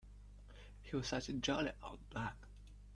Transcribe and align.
He 0.81 0.95
was 0.95 1.07
such 1.09 1.29
a 1.29 1.33
jolly 1.33 1.73
old 1.83 1.99
bloke. 2.09 2.47